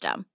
[0.00, 0.29] system.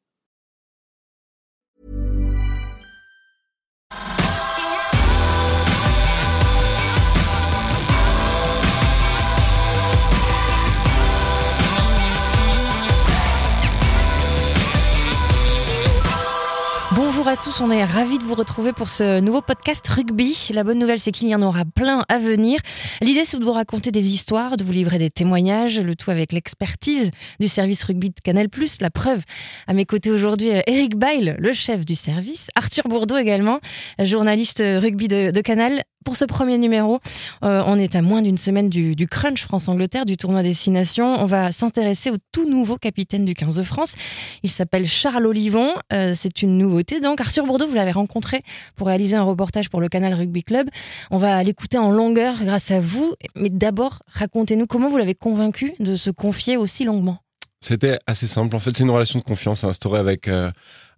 [17.25, 20.51] Bonjour à tous, on est ravis de vous retrouver pour ce nouveau podcast rugby.
[20.53, 22.59] La bonne nouvelle, c'est qu'il y en aura plein à venir.
[23.01, 26.31] L'idée, c'est de vous raconter des histoires, de vous livrer des témoignages, le tout avec
[26.31, 27.09] l'expertise
[27.39, 28.47] du service rugby de Canal+.
[28.79, 29.23] La preuve,
[29.65, 33.59] à mes côtés aujourd'hui, Eric Bail, le chef du service, Arthur Bourdeau également,
[33.97, 35.81] journaliste rugby de, de Canal.
[36.05, 36.99] Pour ce premier numéro,
[37.43, 41.19] euh, on est à moins d'une semaine du, crunch France-Angleterre, du tournoi Destination.
[41.19, 43.95] On va s'intéresser au tout nouveau capitaine du 15 de France.
[44.43, 45.73] Il s'appelle Charles Olivon.
[45.91, 46.99] Euh, c'est une nouveauté.
[46.99, 48.43] Donc, Arthur Bourdeau, vous l'avez rencontré
[48.75, 50.69] pour réaliser un reportage pour le Canal Rugby Club.
[51.09, 53.15] On va l'écouter en longueur grâce à vous.
[53.35, 57.17] Mais d'abord, racontez-nous comment vous l'avez convaincu de se confier aussi longuement.
[57.61, 58.55] C'était assez simple.
[58.55, 60.51] En fait, c'est une relation de confiance à instaurer avec euh,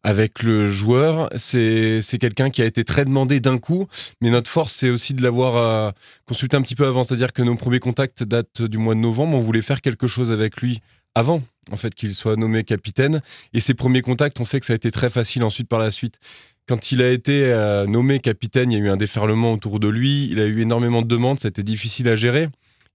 [0.03, 1.30] avec le joueur.
[1.36, 3.88] C'est quelqu'un qui a été très demandé d'un coup,
[4.22, 5.92] mais notre force c'est aussi de l'avoir euh,
[6.26, 7.03] consulté un petit peu avant.
[7.03, 9.38] C'est-à-dire que nos premiers contacts datent du mois de novembre.
[9.38, 10.81] On voulait faire quelque chose avec lui
[11.16, 13.22] avant, en fait, qu'il soit nommé capitaine.
[13.53, 15.90] Et ces premiers contacts ont fait que ça a été très facile ensuite par la
[15.92, 16.20] suite.
[16.68, 19.88] Quand il a été euh, nommé capitaine, il y a eu un déferlement autour de
[19.88, 20.28] lui.
[20.30, 21.44] Il a eu énormément de demandes.
[21.44, 22.50] Été difficile à gérer.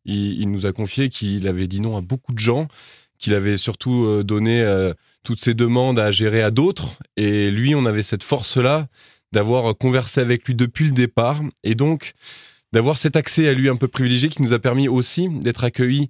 [0.05, 2.69] Il, il nous a confié qu'il avait dit non à beaucoup de gens,
[3.19, 4.63] qu'il avait surtout euh, donné
[5.25, 6.99] toutes ces demandes à gérer à d'autres.
[7.17, 8.87] Et lui, on avait cette force-là
[9.33, 11.41] d'avoir conversé avec lui depuis le départ.
[11.65, 12.13] Et donc,
[12.73, 16.09] d'avoir cet accès à lui un peu privilégié qui nous a permis aussi d'être accueillis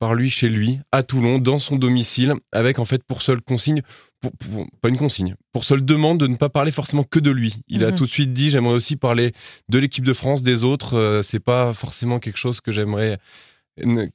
[0.00, 3.80] par lui chez lui, à Toulon, dans son domicile, avec en fait pour seule consigne,
[4.20, 7.30] pour, pour- pas une consigne, pour seule demande de ne pas parler forcément que de
[7.30, 7.54] lui.
[7.68, 7.94] Il a Mhm.
[7.96, 9.32] tout de suite dit j'aimerais aussi parler
[9.68, 10.94] de l'équipe de France, des autres.
[10.98, 13.18] euh, c'est pas forcément quelque chose que j'aimerais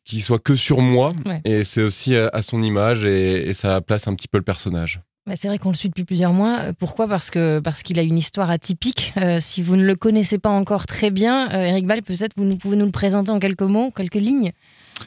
[0.06, 1.14] qui soit que sur moi.
[1.26, 1.42] Ouais.
[1.46, 5.02] Et c'est aussi à, son image et, et ça place un petit peu le personnage.
[5.30, 6.60] Bah, c'est vrai qu'on le suit depuis plusieurs mois.
[6.62, 7.08] Euh, Pourquoi?
[7.08, 9.14] Parce que parce qu'il a une histoire atypique.
[9.18, 12.46] Euh, si vous ne le connaissez pas encore très bien, euh, Eric Ball, peut-être vous
[12.46, 14.54] nous, pouvez nous le présenter en quelques mots, quelques lignes.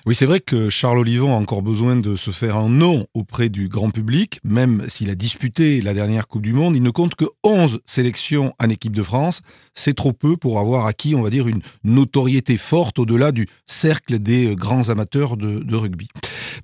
[0.07, 3.49] Oui, c'est vrai que Charles Olivon a encore besoin de se faire un nom auprès
[3.49, 6.77] du grand public, même s'il a disputé la dernière Coupe du Monde.
[6.77, 9.41] Il ne compte que 11 sélections en équipe de France.
[9.75, 14.19] C'est trop peu pour avoir acquis, on va dire, une notoriété forte au-delà du cercle
[14.19, 16.09] des grands amateurs de, de rugby.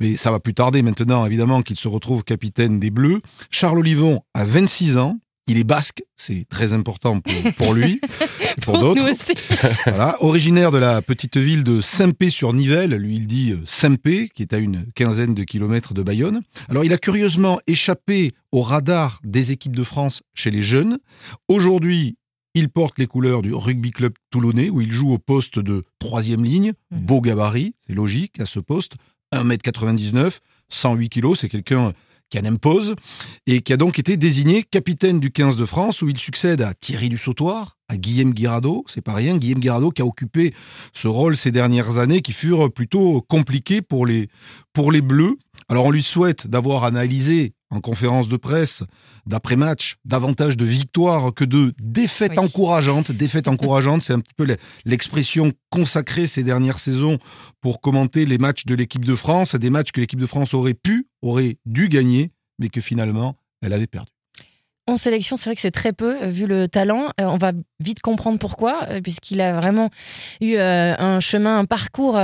[0.01, 3.21] Mais ça va plus tarder maintenant, évidemment, qu'il se retrouve capitaine des Bleus.
[3.51, 5.19] Charles Olivon a 26 ans.
[5.51, 8.01] Il est basque, c'est très important pour, pour lui,
[8.59, 9.03] et pour d'autres.
[9.87, 14.53] Voilà, originaire de la petite ville de Saint-Pé-sur-Nivelle, lui il dit euh, Saint-Pé, qui est
[14.53, 16.43] à une quinzaine de kilomètres de Bayonne.
[16.69, 20.99] Alors il a curieusement échappé au radar des équipes de France chez les jeunes.
[21.49, 22.17] Aujourd'hui,
[22.55, 26.45] il porte les couleurs du rugby club toulonnais, où il joue au poste de troisième
[26.45, 27.01] ligne, Mhm.
[27.01, 28.95] beau gabarit, c'est logique à ce poste,
[29.33, 31.93] 1m99, 108 kg, c'est quelqu'un
[32.31, 32.95] qui en impose,
[33.47, 36.75] et qui a donc été désigné capitaine du 15 de France, où il succède à
[36.75, 40.55] Thierry Dussautoir, à Guillaume Guirado, c'est pas rien, Guillaume Guirado qui a occupé
[40.93, 44.29] ce rôle ces dernières années, qui furent plutôt compliqués pour les,
[44.73, 45.37] pour les Bleus.
[45.69, 48.83] Alors on lui souhaite d'avoir analysé en conférence de presse,
[49.27, 52.39] d'après-match, davantage de victoires que de défaites Oui.
[52.39, 53.13] encourageantes.
[53.13, 57.19] Défaites encourageantes, c'est un petit peu le- l'expression consacrée ces dernières saisons
[57.61, 60.75] pour commenter les matchs de l'équipe de France, des matchs que l'équipe de France aurait
[60.75, 64.11] pu, aurait dû gagner, mais que finalement, elle avait perdu.
[64.89, 67.09] En sélection, c'est vrai que c'est très peu, euh, vu le talent.
[67.21, 69.91] Euh, on va vite comprendre pourquoi, euh, puisqu'il a vraiment
[70.41, 72.19] eu un chemin, un parcours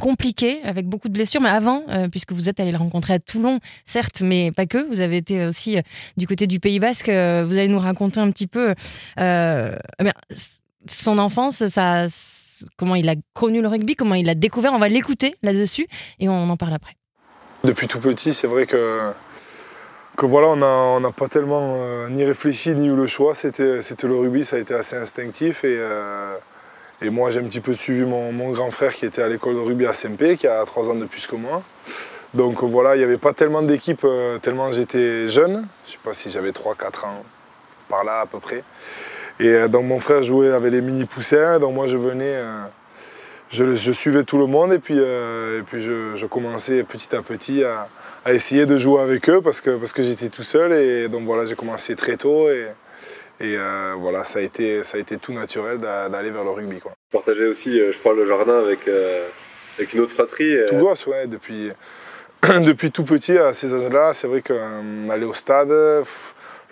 [0.00, 1.40] compliqué, avec beaucoup de blessures.
[1.40, 5.00] Mais avant, puisque vous êtes allé le rencontrer à Toulon, certes, mais pas que, vous
[5.00, 5.76] avez été aussi
[6.16, 7.06] du côté du Pays Basque.
[7.08, 8.74] vous allez nous raconter un petit peu
[9.18, 10.10] eh
[10.88, 14.72] son enfance, s- comment il a connu le rugby, comment il l'a découvert.
[14.72, 15.86] On va l'écouter là-dessus
[16.18, 16.94] et on en parle après.
[17.62, 19.12] Depuis tout petit, c'est vrai que,
[20.20, 23.34] que voilà, on n'a pas tellement euh, ni réfléchi ni eu le choix.
[23.34, 25.64] C'était le rugby, ça a été assez instinctif.
[25.64, 26.36] Et, euh,
[27.04, 29.86] moi, j'ai un petit peu suivi mon, grand frère qui était à l'école de rugby
[29.86, 31.62] à SMP, qui a trois ans de plus que moi.
[32.34, 35.66] Donc voilà, il n'y avait pas tellement d'équipes, euh, tellement j'étais jeune.
[35.84, 37.24] Je ne sais pas si j'avais 3-4 ans,
[37.88, 38.62] par là à peu près.
[39.40, 42.36] Et donc mon frère jouait avec les mini poussins, donc moi je venais,
[43.48, 47.88] je, suivais tout le monde et puis, je, commençais petit à petit à,
[48.24, 50.72] à, essayer de jouer avec eux parce que, parce que j'étais tout seul.
[50.72, 52.66] Et donc voilà, j'ai commencé très tôt et,
[53.40, 53.56] et
[53.98, 56.80] voilà, ça a, été, ça a été tout naturel d'aller vers le rugby.
[56.80, 56.92] Quoi.
[57.10, 58.88] Partager aussi, je crois, le jardin avec,
[59.78, 60.54] avec une autre fratrie.
[60.68, 61.72] Tout gosse, ouais, depuis
[62.64, 65.72] depuis tout petit, à ces âges-là, c'est vrai qu'on allait au stade.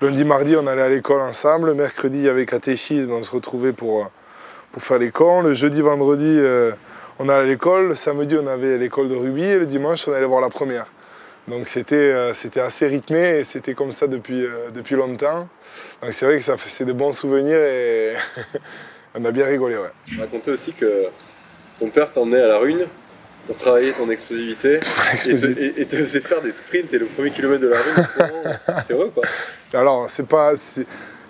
[0.00, 1.74] Lundi, mardi, on allait à l'école ensemble.
[1.74, 4.10] Mercredi, il y avait catéchisme, on se retrouvait pour,
[4.72, 5.44] pour faire l'école.
[5.44, 6.72] Le jeudi, vendredi, euh,
[7.18, 7.88] on allait à l'école.
[7.88, 9.42] Le samedi, on avait l'école de rugby.
[9.42, 10.86] Et le dimanche, on allait voir la première.
[11.48, 15.48] Donc c'était euh, c'était assez rythmé et c'était comme ça depuis, euh, depuis longtemps.
[16.02, 18.12] Donc c'est vrai que ça c'est des bons souvenirs et
[19.14, 19.76] on a bien rigolé.
[19.76, 19.90] Ouais.
[20.04, 21.06] Tu racontais aussi que
[21.78, 22.86] ton père t'emmenait à la rune
[23.46, 24.74] pour travailler ton explosivité
[25.26, 28.82] et, te, faisait faire des sprints et le premier kilomètre de la rue.
[28.86, 29.24] c'est vrai quoi
[29.72, 30.52] Alors, c'est pas.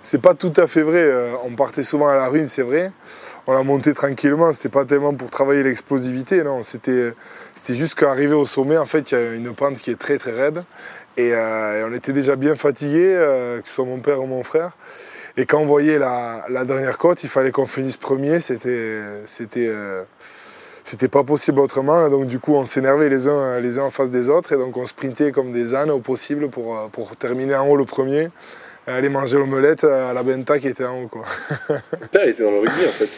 [0.01, 1.03] C'est pas tout à fait vrai.
[1.03, 2.91] Euh, on partait souvent à la rune, c'est vrai.
[3.47, 4.53] On a monté tranquillement.
[4.53, 6.61] C'était pas tellement pour travailler l'explosivité, non.
[6.61, 7.13] C'était
[7.69, 10.31] juste qu'arriver au sommet, en fait, il y a une pente qui est très très
[10.31, 10.63] raide.
[11.17, 14.43] Et, euh, on était déjà bien fatigués, euh, que ce soit mon père ou mon
[14.43, 14.71] frère.
[15.35, 18.39] Et quand on voyait la, la dernière côte, il fallait qu'on finisse premier.
[18.39, 22.09] C'était c'était pas possible autrement.
[22.09, 24.77] Donc du coup, on s'énervait les uns, les uns en face des autres et donc
[24.77, 28.29] on sprintait comme des ânes au possible pour, pour terminer en haut le premier
[28.93, 31.07] aller manger l'omelette à la Benta qui était en haut.
[31.07, 31.25] Quoi.
[31.67, 33.09] Ton père était dans le rugby en fait,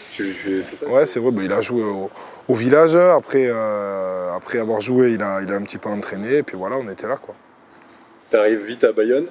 [0.61, 2.95] c'est ça Ouais, c'est vrai, bah, il a joué au, village.
[2.95, 6.57] Après, euh, après avoir joué, il a, il a un petit peu entraîné et puis
[6.57, 7.17] voilà, on était là.
[7.17, 7.35] quoi.
[8.33, 9.27] arrives vite à Bayonne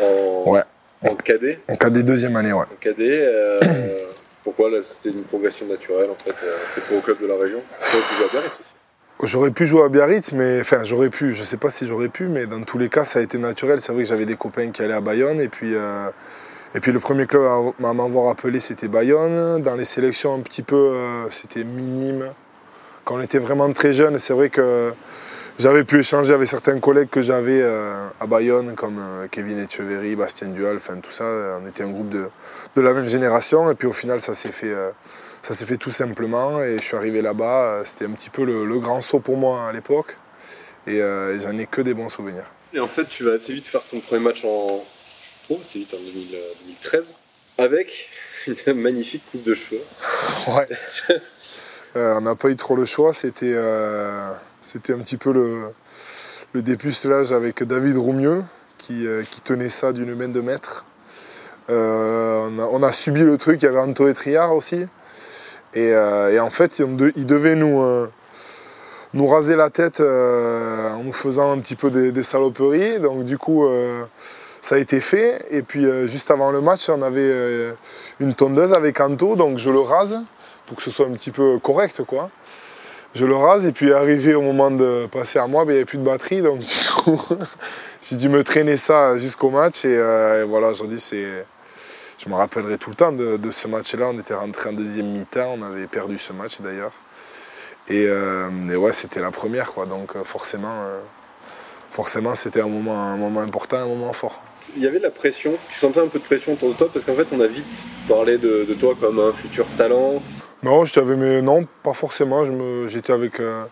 [0.00, 0.62] en, ouais.
[1.02, 2.64] en cadet En cadet deuxième année, ouais.
[2.72, 3.20] En cadet.
[3.22, 3.60] Euh,
[4.42, 7.60] Pourquoi c'était une progression naturelle en fait euh, C'était pour au club de la région
[7.68, 8.69] Tu aurais pu jouer à Biarritz aussi
[9.22, 12.26] J'aurais pu jouer à Biarritz, mais enfin j'aurais pu, je sais pas si j'aurais pu,
[12.28, 13.78] mais dans tous les cas ça a été naturel.
[13.82, 16.08] C'est vrai que j'avais des copains qui allaient à Bayonne et puis, euh,
[16.74, 19.60] et puis le premier club à m'avoir appelé c'était Bayonne.
[19.60, 22.30] Dans les sélections un petit peu euh, c'était minime.
[23.04, 24.90] Quand on était vraiment très jeune, c'est vrai que
[25.58, 30.48] j'avais pu échanger avec certains collègues que j'avais euh, à Bayonne, comme Kevin Echeverry, Bastien
[30.48, 31.24] Dual, enfin tout ça.
[31.62, 32.24] On était un groupe de,
[32.74, 33.70] de la même génération.
[33.70, 34.74] Et puis au final, ça s'est fait,
[35.42, 36.62] ça s'est fait tout simplement.
[36.62, 37.82] Et je suis arrivé là-bas.
[37.84, 40.16] C'était un petit peu le, grand saut pour moi à l'époque.
[40.86, 41.00] Et,
[41.42, 42.44] j'en ai que des bons souvenirs.
[42.72, 44.84] Et en fait, tu vas assez vite faire ton premier match en
[45.44, 47.14] pro, oh, c'est vite en 2013,
[47.58, 48.08] avec
[48.46, 49.82] une magnifique coupe de cheveux.
[50.48, 50.68] Ouais.
[51.96, 53.12] on n'a pas eu trop le choix.
[53.12, 53.56] C'était
[54.60, 55.72] c'était un petit peu le,
[56.52, 58.42] le dépucelage avec David Roumieux
[58.78, 60.84] qui, euh, qui tenait ça d'une main de maître.
[61.70, 64.86] Euh, on, a, subi le truc, il y avait Anto Triard aussi.
[65.76, 67.82] Euh, et, en fait, il devait nous,
[69.14, 73.00] nous raser la tête en nous faisant un petit peu des, saloperies.
[73.00, 73.66] Donc du coup,
[74.60, 75.46] ça a été fait.
[75.50, 77.74] Et puis juste avant le match, on avait
[78.20, 80.18] une tondeuse avec Anto, donc je le rase
[80.66, 82.02] pour que ce soit un petit peu correct.
[82.06, 82.30] quoi
[83.14, 85.78] je le rase et puis arrivé au moment de passer à moi, ben, il n'y
[85.78, 87.20] avait plus de batterie donc du coup
[88.02, 91.44] j'ai dû me traîner ça jusqu'au match et, euh, voilà aujourd'hui c'est
[92.22, 94.10] je me rappellerai tout le temps de, ce match-là.
[94.12, 96.92] On était rentré en deuxième mi-temps, on avait perdu ce match d'ailleurs.
[97.88, 100.84] Et, euh, ouais, c'était la première quoi, donc euh, forcément,
[101.90, 104.40] forcément c'était un moment, un moment important, un moment fort.
[104.76, 106.88] Il y avait de la pression, tu sentais un peu de pression autour de toi?
[106.92, 110.22] Parce qu'en fait on a vite parlé de, de toi comme un futur talent,
[110.62, 111.40] non, j'étais avec mes...
[111.40, 112.44] non, pas forcément.
[112.86, 113.64] J'étais avec, euh,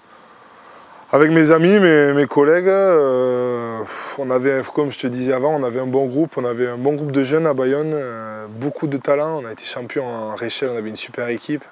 [1.10, 2.68] avec mes amis, mes, mes collègues.
[2.68, 3.82] Euh,
[4.18, 6.36] on avait, comme je te disais avant, on avait un bon groupe.
[6.36, 9.40] On avait un bon groupe de jeunes à Bayonne, euh, beaucoup de talent.
[9.42, 11.64] On a été champion en Réchelle, on avait une super équipe,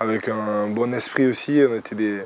[0.00, 1.62] avec un bon esprit aussi.
[1.68, 2.18] On était des,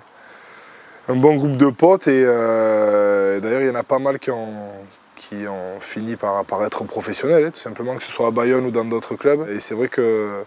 [1.08, 2.08] un bon groupe de potes.
[2.08, 4.68] Et d'ailleurs, il y en a pas mal qui ont,
[5.14, 8.66] qui ont fini par, par être professionnels, hein, tout simplement, que ce soit à Bayonne
[8.66, 9.48] ou dans d'autres clubs.
[9.50, 10.42] Et c'est vrai que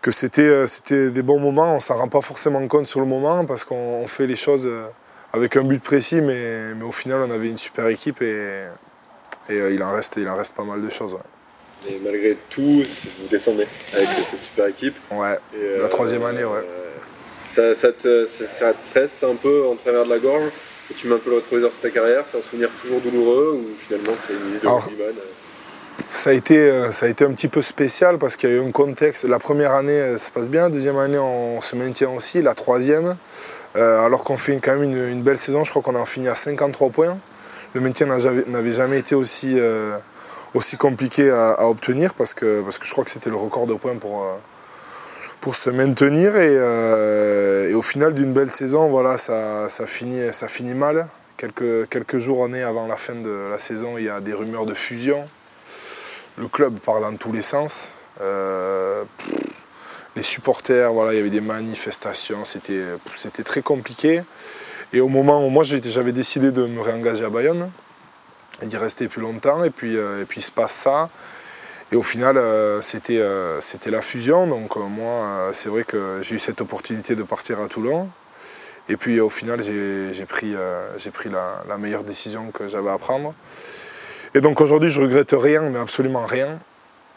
[0.00, 1.76] que c'était, euh, c'était des bons moments.
[1.76, 4.84] On s'en rend pas forcément compte sur le moment parce qu'on fait les choses euh,
[5.32, 8.64] avec un but précis, mais, mais au final, on avait une super équipe et,
[9.48, 11.16] et euh, il, en reste, il en reste pas mal de choses.
[11.88, 14.96] Et malgré tout, vous descendez avec cette super équipe.
[15.10, 15.38] Ouais,
[15.80, 16.66] la troisième année, ouais.
[17.50, 20.50] Ça, ça, te, ça, te stresse un peu en travers de la gorge?
[20.94, 23.76] Tu mets un peu le rétroviseur sur ta carrière C'est un souvenir toujours douloureux ou
[23.78, 25.20] finalement c'est une idée de
[26.10, 28.56] ça a, été, euh, ça a été un petit peu spécial parce qu'il y a
[28.56, 29.24] eu un contexte.
[29.24, 30.62] La première année, euh, ça se passe bien.
[30.62, 32.42] La deuxième année, on se maintient aussi.
[32.42, 33.16] La troisième,
[33.76, 36.34] euh, alors qu'on fait quand même une, belle saison, je crois qu'on a fini à
[36.34, 37.18] 53 points.
[37.74, 39.56] Le maintien n'avait jamais été aussi,
[40.54, 43.74] aussi compliqué à, obtenir parce que, parce que je crois que c'était le record de
[43.74, 44.26] points pour,
[45.40, 46.34] pour se maintenir.
[46.34, 51.06] Et, au final d'une belle saison, voilà, ça, ça, finit, ça finit mal.
[51.36, 54.66] Quelques, quelques jours années avant la fin de la saison, il y a des rumeurs
[54.66, 55.24] de fusion.
[56.40, 57.92] Le club parle dans tous les sens.
[60.16, 64.22] les supporters, voilà, il y avait des manifestations, c'était très compliqué.
[64.92, 67.70] Et au moment où moi j'avais décidé de me réengager à Bayonne,
[68.62, 71.08] et d'y rester plus longtemps, et puis, euh, et puis il se passe ça.
[71.92, 72.80] Et au final, euh,
[73.10, 74.46] euh, c'était la fusion.
[74.46, 78.08] Donc moi, c'est vrai que j'ai eu cette opportunité de partir à Toulon.
[78.88, 80.54] Et puis au final, j'ai pris,
[81.12, 83.34] pris la, meilleure décision que j'avais à prendre.
[84.34, 86.58] Et donc aujourd'hui, je regrette rien, mais absolument rien.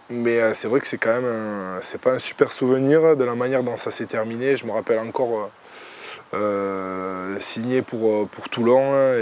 [0.10, 3.64] Mais c'est vrai que c'est quand même, c'est pas un super souvenir de la manière
[3.64, 4.58] dont ça s'est terminé.
[4.58, 5.50] Je me rappelle encore
[6.34, 9.14] euh, signé pour, euh, pour Toulon hein,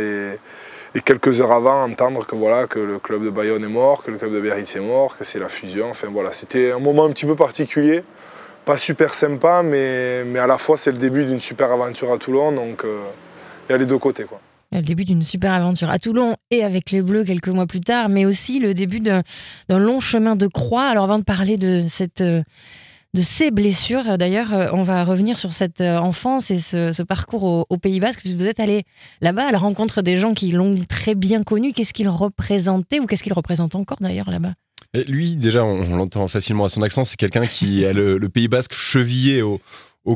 [0.96, 4.12] et, quelques heures avant entendre que voilà que le club de Bayonne est mort, que
[4.12, 5.90] le club de Biarritz est mort, que c'est la fusion.
[5.90, 8.04] Enfin voilà, c'était un moment un petit peu particulier,
[8.64, 12.18] pas super sympa, mais, mais à la fois c'est le début d'une super aventure à
[12.18, 13.00] Toulon, donc euh,
[13.68, 14.40] il y a les deux côtés quoi.
[14.74, 18.08] Le début d'une super aventure à Toulon et avec les Bleus quelques mois plus tard,
[18.08, 19.24] mais aussi le début d'un
[19.70, 20.88] long chemin de croix.
[20.88, 22.24] Alors avant de parler de cette
[23.14, 24.18] de ces blessures.
[24.18, 28.22] D'ailleurs, euh, on va revenir sur cette euh, enfance et ce, parcours au, Pays Basque,
[28.22, 28.84] puisque vous êtes allé
[29.22, 31.74] là-bas à la rencontre des gens qui l'ont très bien connu.
[31.74, 34.54] Qu'est-ce qu'il représentait ou qu'est-ce qu'il représente encore d'ailleurs là-bas?
[35.08, 38.74] Lui, déjà, on, l'entend facilement à son accent, c'est quelqu'un qui a le, Pays Basque
[38.74, 39.60] chevillé au,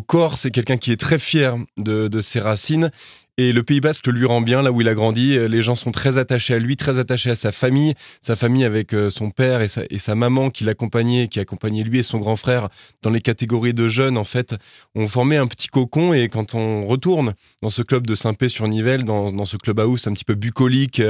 [0.02, 2.92] corps, c'est quelqu'un qui est très fier de, de ses racines
[3.38, 5.38] et le Pays Basque lui rend bien là où il a grandi.
[5.50, 8.94] Les gens sont très attachés à lui, très attachés à sa famille, sa famille avec
[8.94, 12.70] euh, son père et sa, maman qui l'accompagnait, qui accompagnait lui et son grand frère
[13.02, 14.18] dans les catégories de jeunes.
[14.18, 14.56] En fait,
[14.96, 19.32] on formait un petit cocon et quand on retourne dans ce club de Saint-Pé-sur-Nivelle, dans,
[19.32, 21.02] dans ce club house un petit peu bucolique,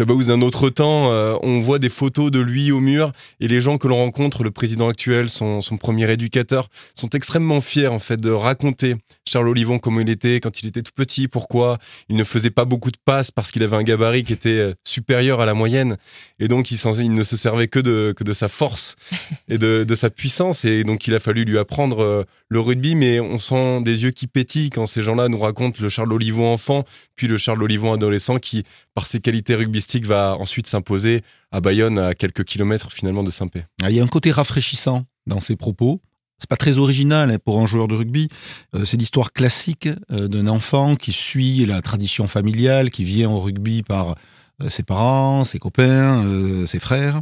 [0.00, 3.48] euh, Clubhouse d'un autre temps, euh, on voit des photos de lui au mur et
[3.48, 7.88] les gens que l'on rencontre, le président actuel, son, son premier éducateur, sont extrêmement fiers
[7.88, 8.96] en fait de raconter
[9.26, 12.64] Charles Olivon comment il était quand il était tout petit, pourquoi il ne faisait pas
[12.64, 15.96] beaucoup de passes parce qu'il avait un gabarit qui était euh, supérieur à la moyenne.
[16.38, 18.96] Et donc il, il ne se servait que de, que de sa force
[19.48, 20.64] et de, de sa puissance.
[20.64, 22.94] Et donc il a fallu lui apprendre euh, le rugby.
[22.94, 26.52] Mais on sent des yeux qui pétillent quand ces gens-là nous racontent le Charles Olivon
[26.52, 26.84] enfant
[27.16, 31.98] puis le Charles Olivon adolescent qui par ses qualités rugby va ensuite s'imposer à Bayonne,
[31.98, 33.64] à quelques kilomètres finalement de Saint-Pé.
[33.82, 36.00] Ah, il y a un côté rafraîchissant dans ses propos.
[36.38, 38.28] C'est pas très original hein, pour un joueur de rugby.
[38.74, 43.40] Euh, c'est l'histoire classique euh, d'un enfant qui suit la tradition familiale, qui vient au
[43.40, 44.16] rugby par
[44.62, 46.26] euh, ses parents, ses copains,
[46.66, 47.20] ses frères.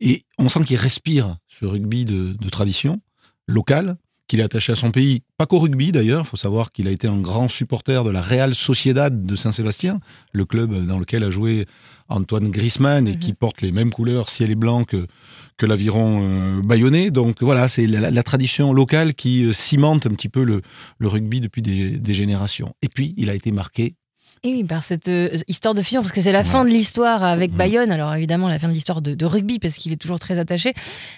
[0.00, 3.00] Et on sent qu'il respire ce rugby de tradition
[3.46, 3.96] locale
[4.30, 6.92] qu'il est attaché à son pays, pas qu'au rugby d'ailleurs, il faut savoir qu'il a
[6.92, 9.98] été un grand supporter de la Real Sociedad de Saint-Sébastien,
[10.30, 11.66] le club dans lequel a joué
[12.08, 13.34] Antoine Griezmann et qui mhm.
[13.34, 15.08] porte les mêmes couleurs ciel et blanc que,
[15.56, 17.10] que l'aviron euh, bayonnais.
[17.10, 20.62] Donc voilà, c'est la, tradition locale qui euh, cimente un petit peu le,
[20.98, 22.76] le rugby depuis des, des générations.
[22.82, 23.96] Et puis, il a été marqué
[24.42, 27.22] et oui, par cette euh, histoire de fusion, parce que c'est la fin de l'histoire
[27.22, 27.92] avec Bayonne.
[27.92, 30.72] Alors évidemment, la fin de l'histoire de, rugby, parce qu'il est toujours très attaché.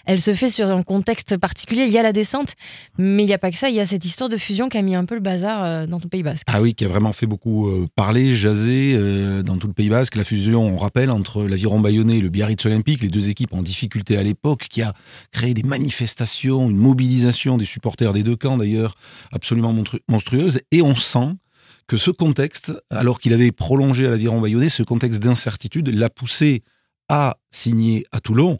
[0.06, 1.84] Elle se fait sur un contexte particulier.
[1.86, 2.54] Il y a la descente,
[2.98, 3.68] mais il n'y a pas que ça.
[3.68, 5.86] Il y a cette histoire de fusion qui a mis un peu le bazar euh,
[5.86, 6.46] dans ton Pays Basque.
[6.50, 8.98] Ah oui, qui a vraiment fait beaucoup euh, parler, jaser
[9.44, 10.16] dans tout le Pays Basque.
[10.16, 13.62] La fusion, on rappelle, entre l'Aviron Bayonnais et le Biarritz Olympique, les deux équipes en
[13.62, 14.94] difficulté à l'époque, qui a
[15.30, 18.96] créé des manifestations, une mobilisation des supporters des deux camps d'ailleurs,
[19.30, 19.72] absolument
[20.08, 20.60] monstrueuse.
[20.72, 21.36] Et on sent
[21.86, 26.62] que ce contexte, alors qu'il avait prolongé à l'aviron bayonnais, ce contexte d'incertitude l'a poussé
[27.08, 28.58] à signer à Toulon.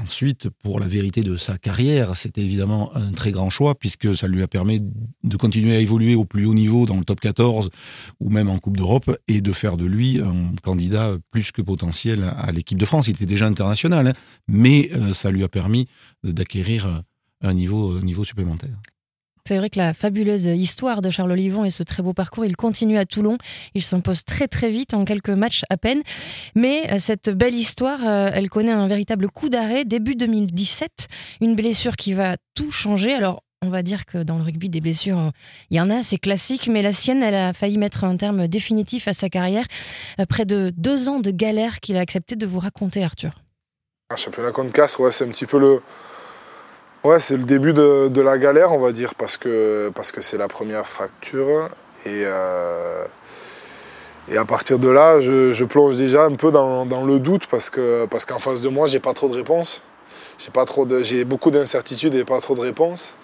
[0.00, 4.28] Ensuite, pour la vérité de sa carrière, c'était évidemment un très grand choix puisque ça
[4.28, 4.80] lui a permis
[5.24, 7.70] de continuer à évoluer au plus haut niveau dans le top 14
[8.20, 12.32] ou même en Coupe d'Europe et de faire de lui un candidat plus que potentiel
[12.34, 13.08] à l'équipe de France.
[13.08, 14.14] Il était déjà international, hein,
[14.48, 15.86] mais euh, ça lui a permis
[16.24, 17.02] d'acquérir
[17.42, 18.80] un niveau, un niveau supplémentaire.
[19.46, 22.56] C'est vrai que la fabuleuse histoire de Charles Olivon et ce très beau parcours, il
[22.56, 23.38] continue à Toulon.
[23.74, 26.02] Il s'impose très très vite en quelques matchs à peine.
[26.54, 31.08] Mais euh, cette belle histoire, euh, elle connaît un véritable coup d'arrêt début 2017.
[31.40, 33.12] Une blessure qui va tout changer.
[33.12, 35.32] Alors, on va dire que dans le rugby, des blessures,
[35.70, 38.48] il y en a, c'est classique, mais la sienne, elle a failli mettre un terme
[38.48, 39.66] définitif à sa carrière.
[40.30, 43.42] Près de deux ans de galère qu'il a accepté de vous raconter, Arthur.
[44.08, 45.82] Un championnat contre Castres, c'est un petit peu le,
[47.02, 50.36] Ouais, c'est le début de, la galère, on va dire, parce que parce que c'est
[50.36, 51.68] la première fracture.
[52.04, 53.04] Et, euh,
[54.30, 58.06] et à partir de là, je, plonge déjà un peu dans, le doute parce que
[58.10, 59.82] parce qu'en face de moi, j'ai pas trop de réponses.
[60.38, 63.14] J'ai pas trop de, j'ai beaucoup d'incertitudes et pas trop de réponses.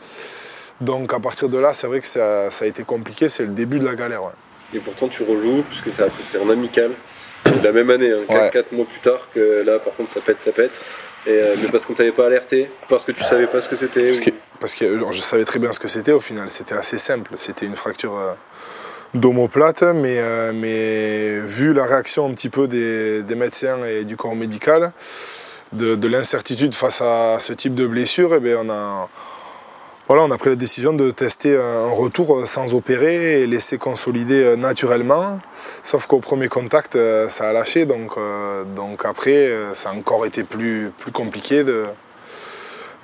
[0.80, 3.28] Donc à partir de là, c'est vrai que ça, a été compliqué.
[3.28, 4.22] C'est le début de la galère.
[4.72, 5.90] Et pourtant, tu rejoues puisque
[6.20, 6.92] c'est en amical
[7.62, 10.52] la même année, 4, hein, mois plus tard, que là, par contre, ça pète, ça
[10.52, 10.80] pète.
[11.26, 13.76] Et, euh, mais parce qu'on t'avait pas alerté, parce que tu savais pas ce que
[13.76, 14.12] c'était.
[14.12, 14.30] Ce,
[14.60, 16.50] parce que je savais très bien ce que c'était au final.
[16.50, 17.32] C'était assez simple.
[17.34, 18.32] C'était une fracture euh,
[19.14, 24.36] d'omoplate, mais, euh, mais vu la réaction un petit peu des, médecins et du corps
[24.36, 24.92] médical,
[25.72, 29.08] de, l'incertitude face à ce type de blessure, eh bien on, a,
[30.08, 34.56] voilà, on a pris la décision de tester un retour sans opérer et laisser consolider
[34.56, 35.40] naturellement.
[35.50, 36.96] Sauf qu'au premier contact,
[37.28, 38.12] ça a lâché, donc,
[38.76, 41.86] donc après, ça a encore été plus, plus compliqué de,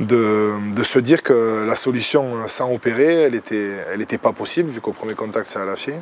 [0.00, 4.80] de, se dire que la solution sans opérer, elle n'était elle était pas possible, vu
[4.80, 5.94] qu'au premier contact, ça a lâché.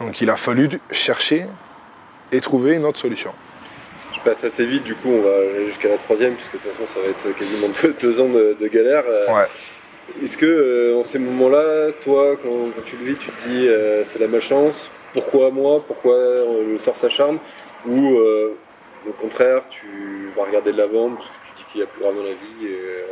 [0.00, 1.44] Donc il a fallu chercher
[2.32, 3.32] et trouver une autre solution.
[4.14, 6.72] Je passe assez vite, du coup, on va aller jusqu'à la troisième, puisque de toute
[6.72, 7.68] façon, ça va être quasiment
[8.00, 9.04] deux, ans de, galère.
[9.28, 9.46] Ouais.
[10.22, 14.04] Est-ce que, euh, en ces moments-là, toi, quand, tu le vis, tu te dis euh,
[14.04, 17.38] c'est la malchance Pourquoi moi Pourquoi le sort s'acharne
[17.86, 18.56] Ou euh,
[19.08, 22.00] au contraire, tu vas regarder de l'avant parce que tu dis qu'il y a plus
[22.00, 22.66] grave dans la vie.
[22.66, 23.04] Et, euh,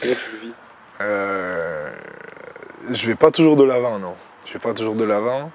[0.00, 0.54] comment tu le vis?
[1.00, 1.90] Euh,
[2.90, 4.14] Je vais pas toujours de l'avant, non.
[4.46, 5.50] Je vais pas toujours de l'avant.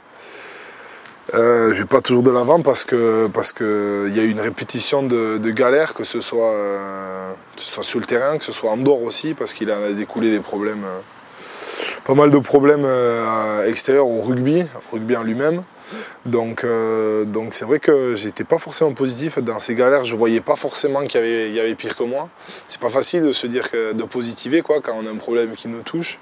[1.33, 5.93] Euh, je vais pas toujours de l'avant parce que y a une répétition de, galères,
[5.93, 9.69] que ce soit euh, sur le terrain, que ce soit en dehors aussi, parce qu'il
[9.69, 10.85] a découlé des problèmes,
[12.05, 12.87] pas mal de problèmes
[13.67, 15.63] extérieurs au rugby, au rugby en lui-même.
[16.25, 20.05] Donc, euh, donc c'est vrai que j'étais pas forcément positif dans ces galères.
[20.05, 22.29] Je voyais pas forcément qu'il y avait, pire que moi.
[22.67, 25.67] C'est pas facile de se dire de positiver quoi quand on a un problème qui
[25.67, 26.19] nous touche.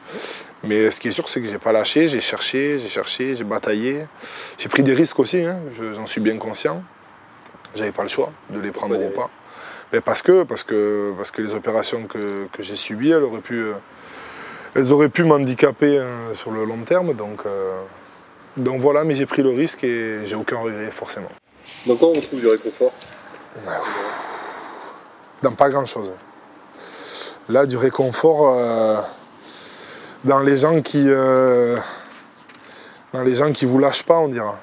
[0.63, 2.07] Mais ce qui est sûr, c'est que j'ai pas lâché.
[2.07, 4.05] J'ai cherché, j'ai cherché, j'ai bataillé.
[4.57, 5.41] J'ai pris des risques aussi.
[5.41, 5.57] Hein.
[5.93, 6.81] J'en suis bien conscient.
[7.75, 9.29] J'avais pas le choix de les prendre ou pas.
[9.91, 13.63] Mais parce que, parce que, parce que les opérations que, j'ai subies, elles auraient pu,
[14.75, 17.13] elles auraient pu m'handicaper hein, sur le long terme.
[17.13, 17.81] Donc euh,
[18.57, 21.29] donc voilà, mais j'ai pris le risque et j'ai aucun regret forcément.
[21.85, 22.91] Dans quoi on trouve du réconfort?
[25.41, 26.11] Dans pas grand chose.
[27.49, 28.97] Là, du réconfort euh,
[30.23, 31.05] dans les gens qui.
[31.07, 31.77] Euh,
[33.13, 34.57] dans les gens qui vous lâchent pas, on dira.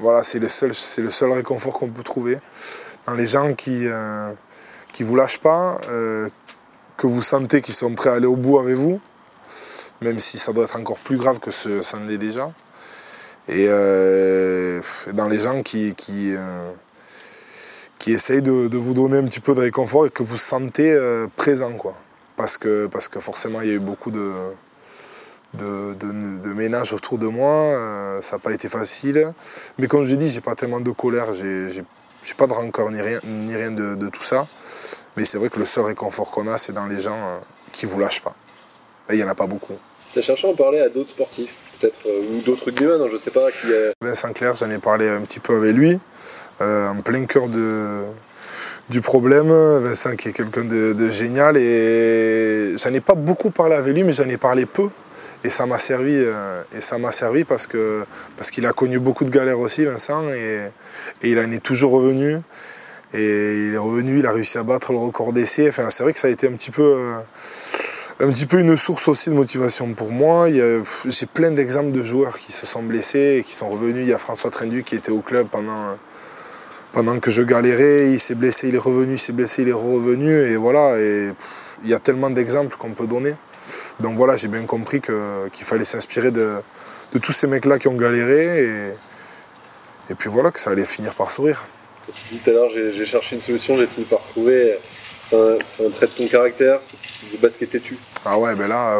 [0.00, 2.38] Voilà, c'est le seul, c'est le seul réconfort qu'on peut trouver.
[3.06, 4.34] Dans les gens qui ne
[4.92, 5.78] qui vous lâchent pas,
[6.96, 9.00] que vous sentez qu'ils sont prêts à aller au bout avec vous,
[10.00, 12.52] même si ça doit être encore plus grave que ça ne l'est déjà.
[13.48, 14.80] Et euh,
[15.14, 16.70] dans les gens qui, qui, euh,
[17.98, 21.26] qui essayent de, vous donner un petit peu de réconfort et que vous sentez euh,
[21.34, 21.72] présent.
[21.72, 21.94] Quoi.
[22.36, 24.32] Parce, que, parce que forcément, il y a eu beaucoup de,
[25.54, 28.20] de, de, ménages autour de moi.
[28.20, 29.32] ça n'a pas été facile.
[29.78, 31.84] Mais comme je l'ai dit, j'ai pas tellement de colère, j'ai, j'ai,
[32.36, 34.46] pas de rancœur ni rien, ni rien de, tout ça.
[35.16, 37.40] Mais c'est vrai que le seul réconfort qu'on a, c'est dans les gens
[37.72, 38.36] qui vous lâchent pas.
[39.10, 39.78] Et il n'y en a pas beaucoup.
[40.12, 43.16] Tu as cherché à en parler à d'autres sportifs peut-être, euh, ou d'autres hein, je
[43.16, 43.50] sais pas.
[43.50, 43.92] Qui est...
[44.00, 45.98] Vincent Clair, j'en ai parlé un petit peu avec lui,
[46.60, 48.02] euh, en plein cœur de,
[48.88, 49.48] du problème.
[49.80, 54.12] Vincent qui est quelqu'un de, génial et j'en ai pas beaucoup parlé avec lui, mais
[54.12, 54.88] j'en ai parlé peu.
[55.44, 58.04] Et ça m'a servi, euh, et ça m'a servi parce que
[58.36, 60.68] parce qu'il a connu beaucoup de galères aussi, Vincent, et,
[61.22, 62.38] et, il en est toujours revenu.
[63.14, 65.68] Et il est revenu, il a réussi à battre le record d'essai.
[65.68, 67.12] Enfin, c'est vrai que ça a été un petit peu
[68.20, 70.48] un petit peu une source aussi de motivation pour moi.
[70.50, 74.04] J'ai plein d'exemples de joueurs qui se sont blessés et qui sont revenus.
[74.04, 75.96] Il y a François Trendu qui était au club pendant,
[76.92, 78.10] pendant que je galérais.
[78.10, 80.32] Il s'est blessé, il est revenu, il s'est blessé, il est revenu.
[80.32, 81.34] Et voilà, il
[81.88, 83.34] y a tellement d'exemples qu'on peut donner.
[84.00, 86.56] Donc voilà, j'ai bien compris qu'il fallait s'inspirer de,
[87.12, 88.64] de, tous ces mecs-là qui ont galéré.
[88.64, 88.92] Et,
[90.10, 91.64] et puis voilà, que ça allait finir par sourire.
[92.12, 94.78] Tu dis tout à l'heure, j'ai cherché une solution, j'ai fini par trouver.
[95.30, 96.96] C'est un, trait de ton caractère, c'est
[97.30, 97.98] de basket têtu.
[98.24, 98.98] Ah ouais, ben là,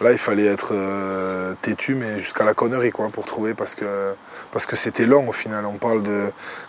[0.00, 4.14] là il fallait être euh, têtu, mais jusqu'à la connerie quoi, pour trouver, parce que
[4.50, 5.64] parce que c'était long au final.
[5.64, 6.02] On parle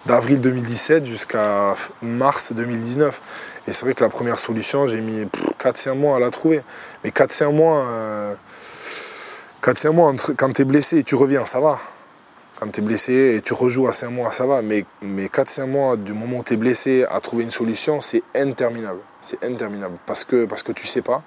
[0.05, 1.73] d'avril 2017 jusqu'à
[2.03, 3.21] mars 2019.
[3.67, 5.25] Et c'est vrai que la première solution, j'ai mis
[5.59, 6.61] 4-5 mois à la trouver.
[7.03, 7.87] Mais 4-5 mois,
[9.63, 11.79] 4-5 euh, mois quand tu es blessé et tu reviens, ça va
[12.59, 14.61] quand tu es blessé et tu rejoues à 5 mois, ça va.
[14.61, 18.23] Mais, mais 4-5 mois du moment où tu es blessé à trouver une solution, c'est
[18.35, 18.99] interminable.
[19.21, 19.97] C'est interminable.
[20.05, 21.21] Parce que, parce que tu sais pas.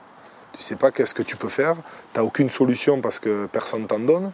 [0.53, 1.77] Tu sais pas qu'est-ce que tu peux faire.
[2.12, 4.33] Tu n'as aucune solution parce que personne t'en donne.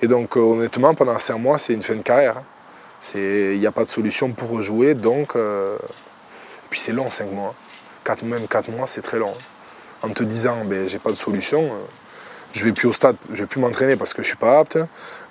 [0.00, 2.42] Et donc, euh, honnêtement, pendant 5 mois, c'est une fin de carrière.
[3.14, 4.94] Il n'y a pas de solution pour rejouer.
[4.94, 7.54] Donc, euh, et puis c'est long, 5 mois.
[8.04, 9.32] 4, même 4 mois, c'est très long.
[10.02, 11.70] En te disant, ben, j'ai pas de solution.
[12.52, 14.58] Euh, je vais plus au stade, je vais plus m'entraîner parce que je suis pas
[14.58, 14.78] apte,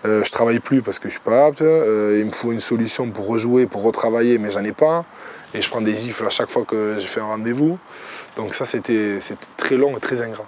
[0.05, 2.59] euh, je travaille plus parce que je suis pas apte, euh, il me faut une
[2.59, 5.05] solution pour rejouer, pour retravailler, mais j'en ai pas,
[5.53, 7.77] et je prends des gifles à chaque fois que j'ai fait un rendez-vous.
[8.37, 9.19] Donc ça c'était
[9.57, 10.45] très long et très ingrat.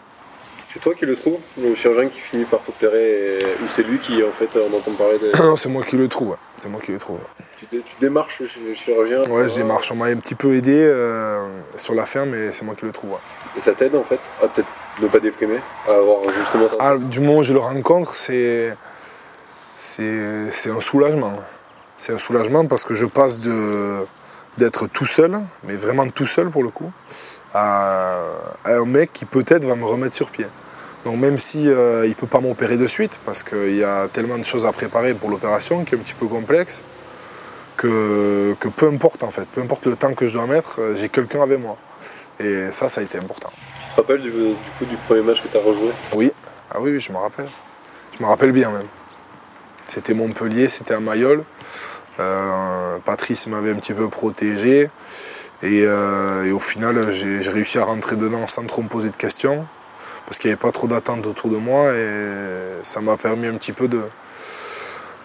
[0.69, 4.23] C'est toi qui le trouve, le chirurgien qui finit par t'opérer, ou c'est lui qui
[4.23, 5.31] en fait on entend parler de...
[5.43, 7.19] Non, c'est moi qui le trouve, c'est moi qui le trouve.
[7.69, 11.93] Tu, démarches le chirurgien Ouais, je démarche, on m'a un petit peu aidé euh, sur
[11.93, 13.17] la ferme, mais c'est moi qui le trouve.
[13.55, 14.67] Et ça t'aide en fait à peut-être
[15.01, 18.75] ne pas déprimer, à avoir justement ça Ah, du moment où je le rencontre, c'est
[19.75, 21.33] c'est un soulagement.
[21.97, 24.05] C'est un soulagement parce que je passe de
[24.57, 26.91] d'être tout seul, mais vraiment tout seul pour le coup,
[27.53, 28.13] à,
[28.63, 30.45] à un mec qui peut-être va me remettre sur pied.
[31.05, 34.37] Donc même si euh, il peut pas m'opérer de suite parce qu'il y a tellement
[34.37, 36.83] de choses à préparer pour l'opération qui est un petit peu complexe,
[37.75, 40.95] que, que peu importe en fait, peu importe le temps que je dois mettre, euh,
[40.95, 41.77] j'ai quelqu'un avec moi.
[42.39, 43.51] Et ça, ça a été important.
[43.95, 45.91] Te rappelles du, du coup du premier match que tu as rejoué?
[46.15, 46.31] Oui,
[46.71, 47.45] ah oui, je me rappelle.
[48.17, 48.87] Je me rappelle bien même.
[49.85, 51.43] C'était Montpellier, c'était à Mayol.
[52.19, 54.89] Euh, Patrice m'avait un petit peu protégé.
[55.61, 59.65] Et, euh, au final, j'ai réussi à rentrer dedans sans trop me poser de questions.
[60.25, 61.93] Parce qu'il n'y avait pas trop d'attente autour de moi.
[61.93, 64.01] Et ça m'a permis un petit peu de,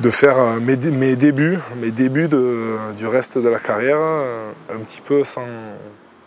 [0.00, 5.00] de faire euh, mes, mes débuts, mes débuts du reste de la carrière, un petit
[5.00, 5.46] peu sans,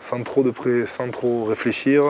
[0.02, 2.02] sans, trop, de pré- sans trop réfléchir,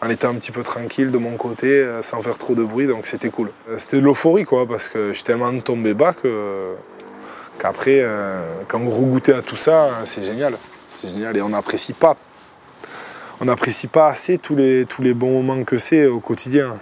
[0.00, 2.86] en étant un petit peu tranquille de mon côté, euh, sans faire trop de bruit,
[2.86, 3.50] donc c'était cool.
[3.68, 6.72] Euh, C'était de l'euphorie, quoi, parce que je suis tellement tombé bas que,
[7.58, 10.56] qu'après, euh, quand vous regoutez à tout ça, c'est génial.
[10.94, 12.16] C'est génial et on n'apprécie pas.
[13.42, 16.76] On n'apprécie pas assez tous les, bons moments que c'est au quotidien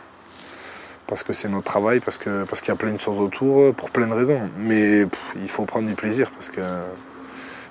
[1.07, 3.91] parce que c'est notre travail, parce parce qu'il y a plein de choses autour, pour
[3.91, 4.41] plein de raisons.
[4.59, 6.61] Mais il faut prendre du plaisir parce que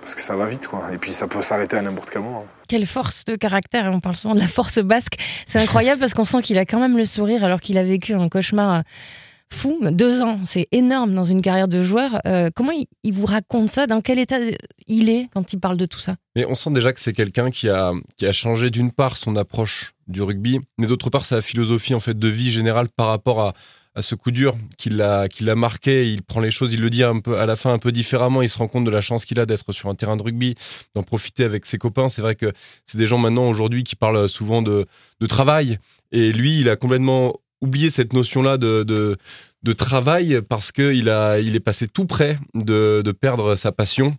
[0.07, 0.93] parce que ça va vite, quoi.
[0.93, 2.45] Et puis ça peut s'arrêter à n'importe quel moment.
[2.69, 5.17] Quelle force de caractère, on parle souvent de la force basque.
[5.45, 8.13] C'est incroyable parce qu'on sent qu'il a quand même le sourire alors qu'il a vécu
[8.13, 8.83] un cauchemar
[9.51, 9.77] fou.
[9.81, 12.21] Deux ans, c'est énorme dans une carrière de joueur.
[12.25, 13.85] Euh, comment il, il vous raconte ça?
[13.85, 14.37] Dans quel état
[14.87, 16.15] il est quand il parle de tout ça?
[16.37, 19.35] Mais on sent déjà que c'est quelqu'un qui a, qui a changé d'une part son
[19.35, 23.41] approche du rugby, mais d'autre part sa philosophie en fait de vie générale par rapport
[23.41, 23.53] à,
[23.97, 26.07] à ce coup dur qui l'a qui l'a marqué.
[26.07, 28.43] Il prend les choses, il le dit un peu à la fin un peu différemment.
[28.43, 30.55] Il se rend compte de la chance qu'il a d'être sur un terrain de rugby,
[30.93, 32.07] d'en profiter avec ses copains.
[32.07, 32.53] C'est vrai que
[32.85, 34.85] c'est des gens maintenant aujourd'hui qui parlent souvent de,
[35.19, 35.79] de travail,
[36.11, 39.17] et lui, il a complètement oublié cette notion-là de, de
[39.63, 43.71] de travail parce que il a il est passé tout près de, de perdre sa
[43.71, 44.15] passion.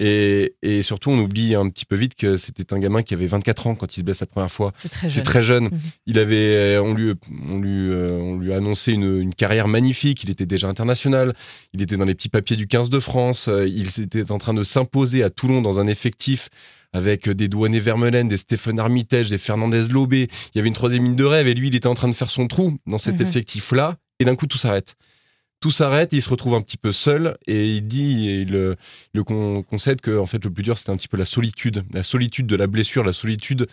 [0.00, 3.26] Et, et surtout, on oublie un petit peu vite que c'était un gamin qui avait
[3.26, 4.72] 24 ans quand il se blesse la première fois.
[4.78, 5.22] C'est très jeune.
[5.24, 5.64] très jeune.
[5.64, 5.80] Mhm.
[6.06, 6.36] Il avait,
[6.76, 7.12] euh, on lui,
[7.50, 10.22] on lui, euh, on lui a annoncé une, une carrière magnifique.
[10.22, 11.34] Il était déjà international.
[11.72, 13.48] Il était dans les petits papiers du 15 de France.
[13.48, 16.48] Euh, Il était en train de s'imposer à Toulon dans un effectif
[16.92, 20.28] avec des douaniers Vermeulen, des Stéphane Armitage, des Fernandez Lobé.
[20.54, 22.14] Il y avait une troisième ligne de rêve et lui, il était en train de
[22.14, 23.22] faire son trou dans cet Mhm.
[23.26, 23.96] effectif-là.
[24.20, 24.94] Et d'un coup, tout s'arrête.
[25.60, 28.74] Tout s'arrête, il se retrouve un petit peu seul et il dit, et il, euh,
[29.26, 32.04] con- concède que en fait le plus dur c'était un petit peu la solitude, la
[32.04, 33.66] solitude de la blessure, la solitude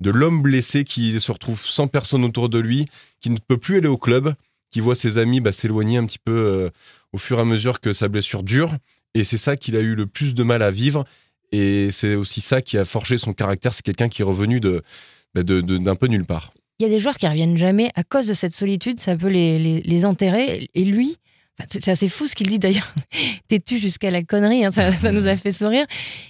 [0.00, 2.86] de l'homme blessé qui se retrouve sans personne autour de lui,
[3.20, 4.34] qui ne peut plus aller au club,
[4.70, 6.70] qui voit ses amis bah, s'éloigner un petit peu euh,
[7.12, 8.76] au fur et à mesure que sa blessure dure.
[9.14, 11.04] Et c'est ça qu'il a eu le plus de mal à vivre.
[11.52, 13.74] Et c'est aussi ça qui a forgé son caractère.
[13.74, 14.82] C'est quelqu'un qui est revenu de,
[15.34, 16.54] bah, d'un peu nulle part.
[16.78, 19.28] Il y a des joueurs qui reviennent jamais à cause de cette solitude, ça peut
[19.28, 20.70] les, les, les enterrer.
[20.74, 21.16] Et lui,
[21.68, 22.92] c'est c'est assez fou ce qu'il dit d'ailleurs.
[23.48, 25.84] T'es-tu jusqu'à la connerie, hein, ça, ça nous a fait sourire.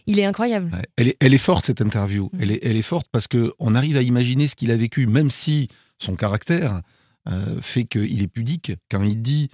[0.07, 0.71] Il est incroyable.
[0.73, 0.83] Ouais.
[0.97, 2.31] Elle, est, elle est forte cette interview.
[2.33, 2.39] Mhm.
[2.43, 5.07] Elle, est, elle est forte parce que on arrive à imaginer ce qu'il a vécu,
[5.07, 6.81] même si son caractère
[7.29, 8.73] euh, fait qu'il est pudique.
[8.91, 9.49] Quand il dit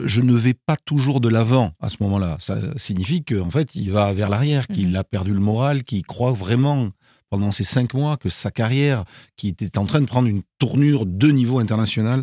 [0.00, 3.90] je ne vais pas toujours de l'avant à ce moment-là, ça signifie qu'en fait il
[3.90, 4.96] va vers l'arrière, qu'il Mhm.
[4.96, 6.90] a perdu le moral, qu'il croit vraiment
[7.30, 9.04] pendant ces cinq mois que sa carrière,
[9.36, 12.22] qui était en train de prendre une tournure de niveau international,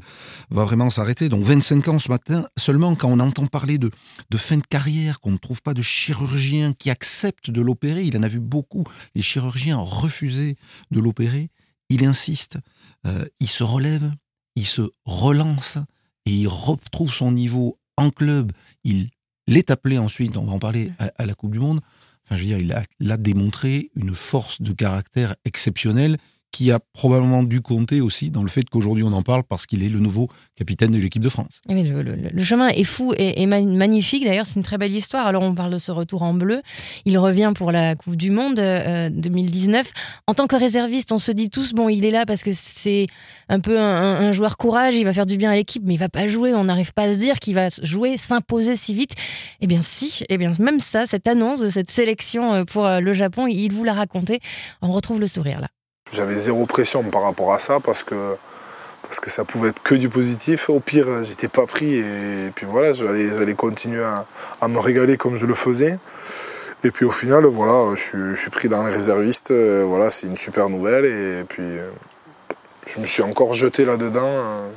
[0.49, 1.29] va vraiment s'arrêter.
[1.29, 3.91] Donc 25 ans ce matin, seulement quand on entend parler de,
[4.29, 8.17] de fin de carrière, qu'on ne trouve pas de chirurgien qui accepte de l'opérer, il
[8.17, 10.55] en a vu beaucoup, les chirurgiens refusaient
[10.91, 11.49] de l'opérer,
[11.89, 12.57] il insiste,
[13.05, 14.11] euh, il se relève,
[14.55, 15.77] il se relance
[16.25, 18.51] et il retrouve son niveau en club.
[18.83, 19.09] Il
[19.47, 21.81] l'est appelé ensuite, on va en parler, à, à la Coupe du Monde.
[22.25, 26.17] Enfin, je veux dire, il a, a démontré une force de caractère exceptionnelle
[26.55, 29.83] qui a probablement dû compter aussi dans le fait qu'aujourd'hui on en parle parce qu'il
[29.83, 31.59] est le nouveau capitaine de l'équipe de France.
[31.67, 34.23] Ah oui, le, chemin est fou et, et ma- magnifique.
[34.23, 35.27] D'ailleurs, c'est une très belle histoire.
[35.27, 36.61] Alors, on parle de ce retour en bleu.
[37.03, 39.91] Il revient pour la Coupe du Monde euh, 2019.
[40.27, 43.07] En tant que réserviste, on se dit tous, bon, il est là parce que c'est
[43.49, 46.07] un peu un joueur courage, il va faire du bien à l'équipe, mais il va
[46.07, 46.53] pas jouer.
[46.53, 49.11] On n'arrive pas à se dire qu'il va jouer, s'imposer si vite.
[49.59, 50.23] Eh bien, si.
[50.29, 53.73] Eh bien, même ça, cette annonce de cette sélection euh, pour euh, le Japon, il
[53.73, 54.39] vous l'a raconté.
[54.81, 55.67] On retrouve le sourire là.
[56.11, 58.35] J'avais zéro pression par rapport à ça parce que,
[59.01, 60.69] parce que ça pouvait être que du positif.
[60.69, 64.25] Au pire, j'étais pas pris et puis voilà, j'allais, continuer à,
[64.61, 65.97] à me régaler comme je le faisais.
[66.83, 69.51] Et puis au final, voilà, je, suis- je suis pris dans les réservistes.
[69.51, 71.05] euh, Voilà, c'est une super nouvelle.
[71.05, 71.89] Et puis euh,
[72.85, 74.67] je me suis encore jeté là-dedans euh,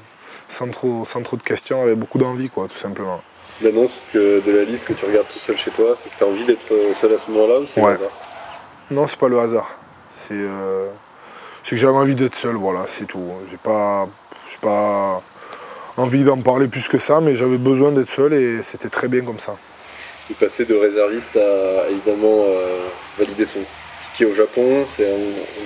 [0.49, 3.21] sans, trop, sans trop de questions, avec beaucoup d'envie, quoi, tout simplement.
[3.61, 6.25] L'annonce que de la liste que tu regardes tout seul chez toi, c'est que tu
[6.25, 7.91] as envie d'être seul à ce moment-là ou c'est Ouais.
[7.93, 8.11] le hasard?
[8.91, 9.69] Non, c'est pas le hasard.
[10.09, 10.89] C'est, euh,
[11.63, 13.23] c'est que j'avais envie d'être seul, voilà, c'est tout.
[13.51, 14.09] J'ai pas,
[14.61, 15.23] pas
[15.97, 19.23] envie d'en parler plus que ça, mais j'avais besoin d'être seul et c'était très bien
[19.23, 19.57] comme ça.
[20.31, 22.81] De passer de réserviste à évidemment euh,
[23.19, 23.61] valider son
[24.03, 25.09] ticket au Japon, c'est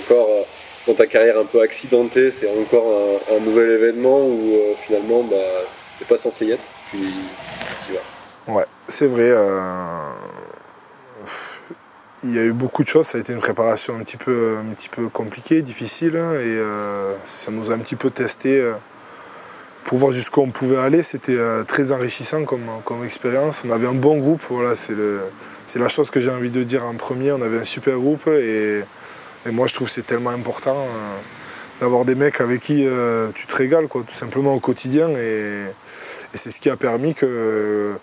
[0.05, 0.43] encore euh,
[0.87, 5.37] dans ta carrière un peu accidentée, c'est encore un, nouvel événement où euh, finalement bah,
[5.99, 7.01] tu n'es pas censé y être, puis
[7.85, 8.55] tu y vas.
[8.55, 9.33] Ouais, c'est vrai
[12.25, 14.57] il y a eu beaucoup de choses, ça a été une préparation un petit peu,
[14.57, 18.61] un petit peu compliquée, difficile, hein, et euh, ça nous a un petit peu testé
[18.61, 18.75] euh,
[19.85, 21.03] pour voir jusqu'où on pouvait aller.
[21.03, 23.63] C'était euh, très enrichissant comme, comme expérience.
[23.67, 24.95] On avait un bon groupe, voilà, c'est,
[25.77, 27.33] la chose que j'ai envie de dire en premier.
[27.33, 28.83] On avait un super groupe, et,
[29.47, 30.87] moi je trouve que c'est tellement important
[31.81, 32.87] d'avoir des mecs avec qui
[33.35, 37.97] tu te régales, quoi, tout simplement au quotidien, et c'est ce qui a permis que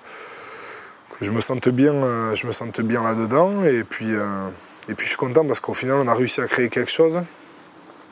[1.22, 3.64] je me sente bien, euh, je me sente bien là-dedans.
[3.64, 4.48] Et puis, euh,
[4.88, 7.22] et puis je suis content parce qu'au final, on a réussi à créer quelque chose.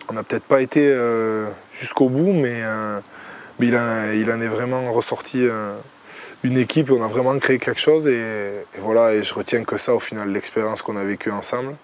[0.10, 2.62] On n'a peut-être pas été euh, jusqu'au bout, mais,
[3.60, 3.76] il,
[4.32, 5.48] en est vraiment ressorti
[6.44, 8.08] une équipe on a vraiment créé quelque chose.
[8.08, 8.24] Et,
[8.80, 11.76] voilà, et je retiens que ça au final, l'expérience qu'on a vécue ensemble.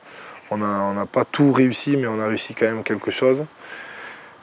[0.52, 3.46] On n'a pas tout réussi, mais on a réussi quand même quelque chose.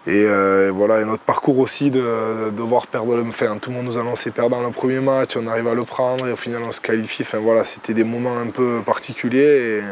[0.08, 3.22] Euh, et, voilà, et notre parcours aussi de, devoir perdre le.
[3.22, 6.26] Enfin, tout le monde nous annonçait perdant le premier match, on arrive à le prendre
[6.26, 7.22] et au final on se qualifie.
[7.22, 9.82] Enfin voilà, c'était des moments un peu particuliers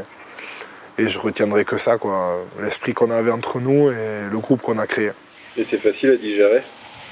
[0.99, 2.43] et, et je retiendrai que ça, quoi.
[2.61, 5.11] L'esprit qu'on avait entre nous et le groupe qu'on a créé.
[5.57, 6.63] Et c'est facile à digérer.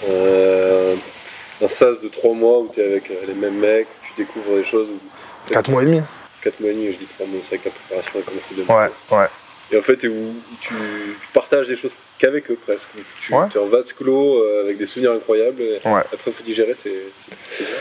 [0.09, 0.95] Euh,
[1.63, 4.57] un sas de trois mois où tu es avec les mêmes mecs, où tu découvres
[4.57, 4.89] des choses.
[5.51, 6.01] Quatre mois et demi.
[6.43, 8.55] Quatre mois et demi, je dis trois mois, c'est vrai que la préparation a commencé
[8.57, 8.91] demain.
[9.11, 9.27] Ouais, ouais.
[9.73, 10.75] Et en fait, où tu,
[11.33, 12.89] partages des choses qu'avec eux presque.
[13.21, 15.63] Tu es en vase clos euh, avec des souvenirs incroyables.
[15.85, 17.77] Après, il faut digérer, c'est dur.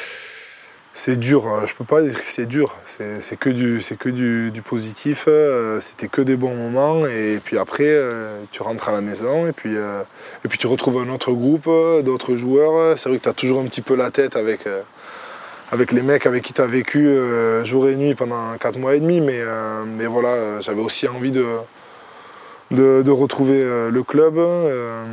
[0.97, 1.65] C'est dur, hein.
[1.67, 2.77] je peux pas dire que c'est dur.
[2.85, 5.25] C'est que du, que du, positif.
[5.27, 7.05] Euh, c'était que des bons moments.
[7.05, 10.97] Et puis après, euh, tu rentres à la maison et puis, et puis tu retrouves
[10.97, 11.69] un autre groupe,
[12.03, 12.97] d'autres joueurs.
[12.97, 14.61] C'est vrai que tu as toujours un petit peu la tête avec
[15.71, 17.09] avec les mecs avec qui tu as vécu
[17.63, 19.21] jour et nuit pendant 4 mois et demi.
[19.21, 19.41] Mais,
[19.85, 21.45] mais voilà, j'avais aussi envie de,
[22.71, 25.05] de, retrouver euh, le club, euh,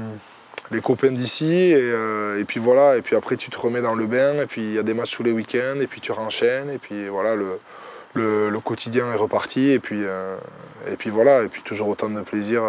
[0.70, 4.06] les copains d'ici, euh, et, puis voilà, et puis après tu te remets dans le
[4.06, 6.70] bain, et puis il y a des matchs tous les week-ends, et puis tu renchaînes,
[6.70, 7.58] et puis voilà, le,
[8.14, 10.00] le, quotidien est reparti, et puis,
[10.90, 12.62] et puis voilà, et puis toujours autant de plaisir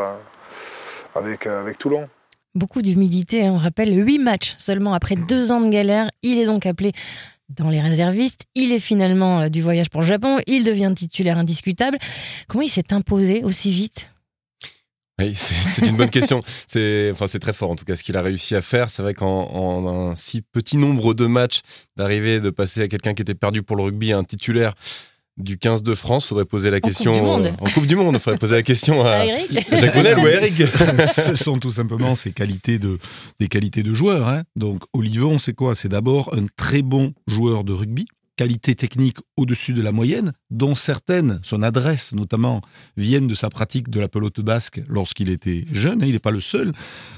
[1.15, 2.07] avec, avec Toulon.
[2.55, 3.53] Beaucoup d'humilité, hein.
[3.53, 6.91] on rappelle 8 matchs seulement après deux ans de galère, il est donc appelé
[7.49, 8.45] dans les réservistes.
[8.55, 10.39] Il est finalement du voyage pour le Japon.
[10.47, 11.97] Il devient titulaire indiscutable.
[12.47, 14.09] Comment il s'est imposé aussi vite?
[15.19, 16.39] Oui, c'est une bonne question.
[16.67, 18.89] C'est enfin, très fort en tout cas ce qu'il a réussi à faire.
[18.89, 21.61] C'est vrai qu'en un si petit nombre de matchs,
[21.95, 24.73] d'arriver, de passer à quelqu'un qui était perdu pour le rugby à un titulaire
[25.37, 28.17] du 15 de France, faudrait poser la question en Coupe du Monde.
[28.19, 29.51] faudrait poser la question à, Eric.
[29.71, 30.51] Jacques ou Eric.
[31.13, 32.99] Ce sont tout simplement ses qualités de,
[33.39, 34.27] des qualités de joueur.
[34.27, 34.43] Hein.
[34.55, 35.75] Donc Olivon, c'est quoi?
[35.75, 40.75] C'est d'abord un très bon joueur de rugby qualité technique au-dessus de la moyenne, dont
[40.75, 42.61] certaines, son adresse notamment,
[42.97, 46.01] viennent de sa pratique de la pelote basque lorsqu'il était jeune.
[46.03, 46.71] Il n'est pas le seul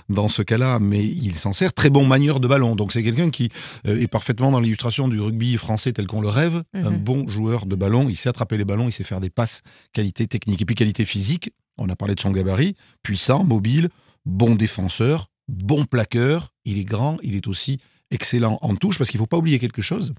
[0.10, 1.74] dans ce cas-là, mais il s'en sert.
[1.74, 2.76] Très bon manieur de ballon.
[2.76, 3.50] Donc c'est quelqu'un qui
[3.88, 6.64] euh, est parfaitement dans l'illustration du rugby français tel qu'on le rêve.
[6.74, 6.98] Un mhm.
[6.98, 8.10] bon joueur de ballon.
[8.10, 9.62] Il sait attraper les ballons, il sait faire des passes,
[9.94, 10.62] qualité technique.
[10.62, 13.90] Et puis qualité physique, on a parlé de son gabarit, puissant, mobile,
[14.26, 16.54] bon défenseur, bon plaqueur.
[16.66, 17.80] Il est grand, il est aussi
[18.12, 20.14] excellent en touche, parce qu'il ne faut pas oublier quelque chose.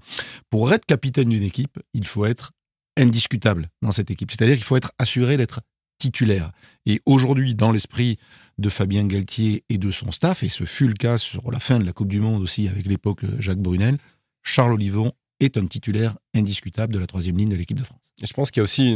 [0.49, 2.51] Pour être capitaine d'une équipe, il faut être
[2.97, 4.31] indiscutable dans cette équipe.
[4.31, 5.61] C'est-à-dire qu'il faut être assuré d'être
[5.99, 6.51] titulaire.
[6.85, 8.17] Et aujourd'hui, dans l'esprit
[8.57, 11.79] de Fabien Galtier et de son staff, et ce fut le cas sur la fin
[11.79, 13.97] de la Coupe du Monde aussi avec l'époque Jacques Brunel,
[14.43, 18.01] Charles Olivon est un titulaire indiscutable de la troisième ligne de l'équipe de France.
[18.21, 18.93] Et je pense qu'il y a aussi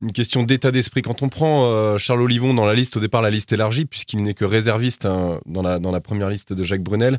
[0.00, 1.02] une, question d'état d'esprit.
[1.02, 4.22] Quand on prend euh, Charles Olivon dans la liste, au départ la liste élargie, puisqu'il
[4.22, 7.18] n'est que réserviste hein, dans, la, dans la première liste de Jacques Brunel,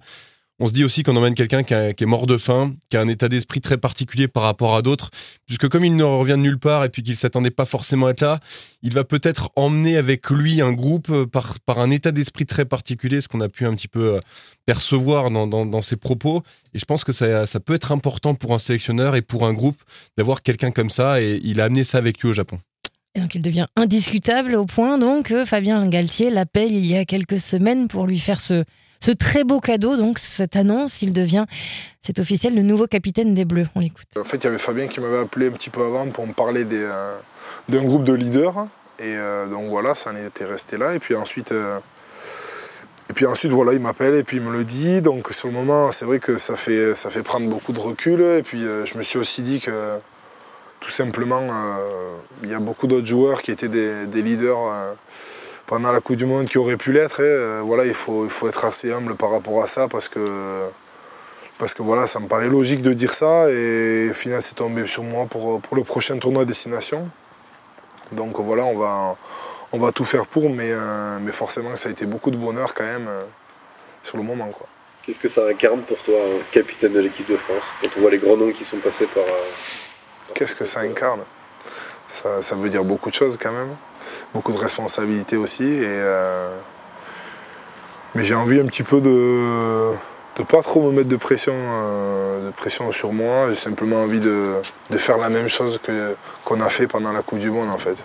[0.59, 3.07] on se dit aussi qu'on emmène quelqu'un qui, est mort de faim, qui a un
[3.07, 5.11] état d'esprit très particulier par rapport à d'autres,
[5.45, 8.11] puisque comme il ne revient de nulle part et puis qu'il s'attendait pas forcément à
[8.11, 8.39] être là,
[8.81, 12.65] il va peut-être emmener avec lui un groupe euh, par, par un état d'esprit très
[12.65, 14.19] particulier, ce qu'on a pu un petit peu euh,
[14.65, 16.41] percevoir dans, ses propos.
[16.73, 19.53] Et je pense que ça, ça peut être important pour un sélectionneur et pour un
[19.53, 19.81] groupe
[20.17, 22.59] d'avoir quelqu'un comme ça, et il a amené ça avec lui au Japon.
[23.15, 27.39] Donc il devient indiscutable au point donc que Fabien Galtier l'appelle il y a quelques
[27.39, 28.63] semaines pour lui faire ce
[28.99, 31.45] ce très beau cadeau, donc cette annonce, il devient,
[32.01, 33.67] c'est officiel, le nouveau capitaine des Bleus.
[33.75, 34.07] On l'écoute.
[34.17, 36.33] En fait, il y avait Fabien qui m'avait appelé un petit peu avant pour me
[36.33, 37.17] parler euh,
[37.69, 38.67] d'un groupe de leaders.
[38.99, 40.95] Et euh, donc voilà, ça en était resté là.
[40.95, 41.79] Et puis ensuite, euh,
[43.09, 45.01] et puis ensuite voilà, il m'appelle et puis il me le dit.
[45.01, 48.21] Donc sur le moment, c'est vrai que ça fait, ça fait prendre beaucoup de recul.
[48.21, 49.99] Et puis je me suis aussi dit que
[50.79, 51.45] tout simplement,
[52.43, 54.95] il y a beaucoup d'autres joueurs qui étaient des, des leaders
[55.67, 57.21] pendant la Coupe du Monde qui aurait pu l'être.
[57.21, 60.65] Hein, voilà, il faut, il faut être assez humble par rapport à ça parce que,
[61.59, 64.87] parce que voilà, ça me paraît logique de dire ça et au final c'est tombé
[64.87, 67.07] sur moi pour, pour le prochain tournoi destination.
[68.13, 69.17] Donc voilà, on va,
[69.71, 72.73] on va tout faire pour, mais, euh, mais forcément ça a été beaucoup de bonheur
[72.73, 73.23] quand même euh,
[74.01, 74.47] sur le moment.
[74.47, 74.67] Quoi.
[75.03, 76.19] Qu'est-ce que ça incarne pour toi,
[76.51, 79.23] capitaine de l'équipe de France, quand on voit les grands noms qui sont passés par...
[79.23, 81.21] Euh, Qu'est-ce que ça incarne?
[82.07, 83.75] Ça, ça, veut dire beaucoup de choses quand même,
[84.33, 85.65] beaucoup de responsabilités aussi.
[85.65, 86.01] Et,
[88.15, 89.91] mais j'ai envie un petit peu de
[90.39, 93.47] ne pas trop me mettre de pression, de pression sur moi.
[93.49, 94.53] J'ai simplement envie de,
[94.89, 96.15] de, faire la même chose que,
[96.45, 97.97] qu'on a fait pendant la Coupe du Monde en fait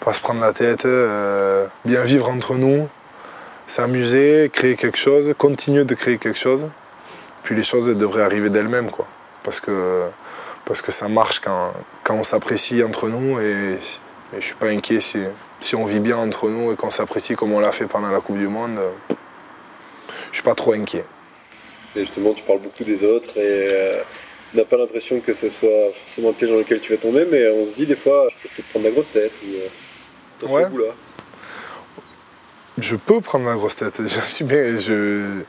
[0.00, 2.88] pas se prendre la tête, euh, bien vivre entre nous,
[3.66, 6.66] s'amuser, créer quelque chose, continuer de créer quelque chose.
[7.42, 9.06] Puis les choses devraient arriver d'elles-mêmes, quoi.
[9.42, 10.04] Parce que,
[10.64, 11.72] parce que ça marche quand,
[12.04, 13.38] quand on s'apprécie entre nous
[14.32, 15.18] je ne suis pas inquiet si,
[15.60, 18.20] si on vit bien entre nous et qu'on s'apprécie comme on l'a fait pendant la
[18.20, 18.78] Coupe du Monde.
[20.30, 21.04] Je suis pas trop inquiet.
[21.96, 24.02] Et justement, tu parles beaucoup des autres et euh,
[24.54, 27.26] on n'a pas l'impression que ce soit forcément un piège dans lequel tu vas tomber,
[27.30, 29.32] mais on se dit des fois, je peux peut-être prendre la grosse tête.
[29.42, 30.90] Ou, euh, ouais.
[32.78, 34.48] Je peux prendre la grosse tête, j'assume.
[34.48, 35.42] Je...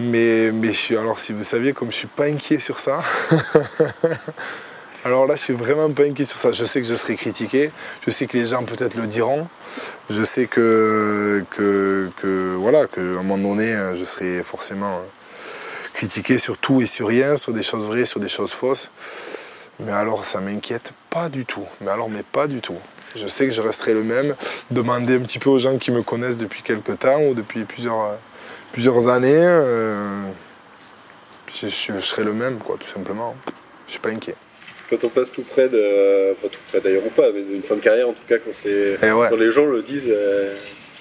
[0.00, 3.00] Mais, mais je suis, alors si vous saviez, comme je suis pas inquiet sur ça,
[5.04, 6.52] alors là je suis vraiment pas inquiet sur ça.
[6.52, 7.70] Je sais que je serai critiqué,
[8.04, 9.48] je sais que les gens peut-être le diront,
[10.10, 15.00] je sais que, que, que voilà, qu'à un moment donné je serai forcément
[15.92, 18.90] critiqué sur tout et sur rien, sur des choses vraies, sur des choses fausses.
[19.80, 21.66] Mais alors ça m'inquiète pas du tout.
[21.80, 22.78] Mais alors mais pas du tout.
[23.14, 24.34] Je sais que je resterai le même.
[24.70, 28.16] Demander un petit peu aux gens qui me connaissent depuis quelques temps ou depuis plusieurs,
[28.72, 30.22] plusieurs années, euh,
[31.48, 33.34] je, serai le même, quoi, tout simplement.
[33.86, 34.34] Je suis pas inquiet.
[34.90, 36.32] Quand on passe tout près de.
[36.32, 38.52] Enfin, tout près d'ailleurs ou pas, mais d'une fin de carrière, en tout cas, quand,
[38.52, 40.54] c'est, eh quand les gens le disent, euh,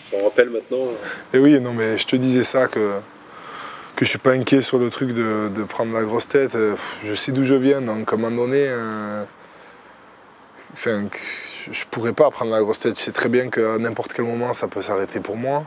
[0.10, 0.86] ça en rappelle maintenant.
[1.34, 2.80] Et eh oui, non, mais je te disais ça que
[3.96, 6.58] que je suis pas inquiet sur le truc de, de prendre la grosse tête.
[7.04, 9.24] Je sais d'où je viens, donc à un moment donné, euh,
[10.74, 11.06] enfin,
[11.72, 12.98] je pourrais pas prendre la grosse tête.
[12.98, 15.65] Je sais très bien qu'à n'importe quel moment, ça peut s'arrêter pour moi.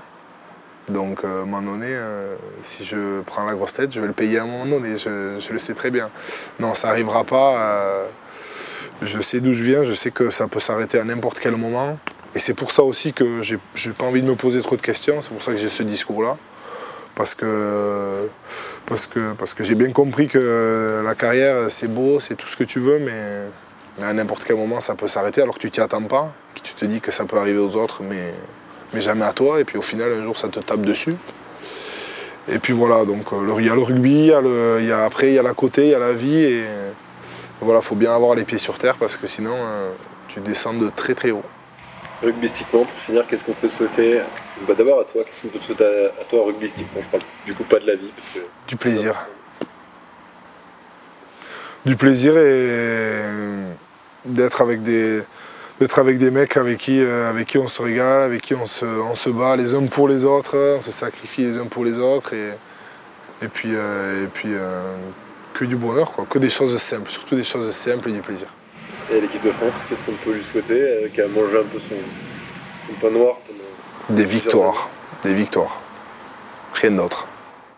[0.88, 4.06] Donc, euh, à un moment donné, euh, si je prends la grosse tête, je vais
[4.06, 4.98] le payer à un moment donné.
[4.98, 6.10] Je, le sais très bien.
[6.60, 7.58] Non, ça n'arrivera pas.
[7.58, 8.06] Euh,
[9.00, 9.84] je sais d'où je viens.
[9.84, 11.98] Je sais que ça peut s'arrêter à n'importe quel moment.
[12.34, 14.82] Et c'est pour ça aussi que j'ai n'ai pas envie de me poser trop de
[14.82, 15.22] questions.
[15.22, 16.36] C'est pour ça que j'ai ce discours-là.
[17.14, 18.28] Parce que
[19.60, 23.46] j'ai bien compris que la carrière, c'est beau, c'est tout ce que tu veux, mais
[23.98, 26.60] mais à n'importe quel moment, ça peut s'arrêter alors que tu t'y attends pas, que
[26.60, 28.34] tu te dis que ça peut arriver aux autres, mais,
[28.94, 29.60] mais jamais à toi.
[29.60, 31.16] Et puis au final, un jour, ça te tape dessus.
[32.48, 35.34] Et puis voilà, donc euh, il y a le rugby, il y a après il
[35.34, 36.36] y a la côté, il y a la vie.
[36.36, 36.64] Et
[37.60, 39.90] voilà, il faut bien avoir les pieds sur terre parce que sinon, euh,
[40.28, 41.42] tu descends de très très haut.
[42.22, 44.20] Rugbystiquement, pour finir, qu'est-ce qu'on peut souhaiter
[44.68, 47.00] bah, D'abord à toi, qu'est-ce qu'on peut souhaiter à, toi rugbystiquement?
[47.02, 48.10] Je parle du coup pas de la vie.
[48.14, 49.14] Parce que du plaisir.
[51.86, 53.22] Du plaisir et
[54.24, 55.22] d'être avec des
[55.80, 58.66] d'être avec des mecs avec qui, euh, avec qui on se régale, avec qui on
[58.66, 61.84] se, on se bat les uns pour les autres, on se sacrifie les uns pour
[61.84, 62.50] les autres et,
[63.42, 64.80] et puis, euh, et puis euh,
[65.52, 68.48] que du bonheur, quoi, que des choses simples, surtout des choses simples et du plaisir.
[69.10, 71.96] Et l'équipe de France, qu'est-ce qu'on peut lui souhaiter Qui a mangé un peu son,
[72.86, 73.38] son pain noir
[74.08, 74.88] Des victoires,
[75.22, 75.80] des victoires.
[76.72, 77.26] Rien d'autre.